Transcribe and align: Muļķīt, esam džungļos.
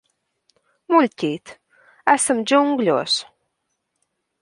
Muļķīt, 0.93 1.53
esam 2.17 2.43
džungļos. 2.53 3.23